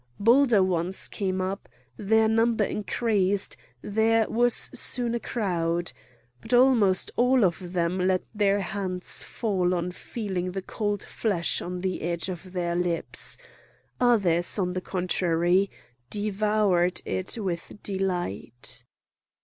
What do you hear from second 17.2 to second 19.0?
with delight.